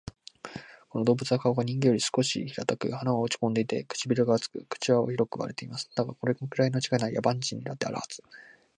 [0.89, 5.91] この動物は顔が人間より少し平たく、鼻は落ち込んでいて、唇が厚く、口は広く割れています。
[5.93, 8.23] だが、これくらいの違いなら、野蛮人にだってあるはず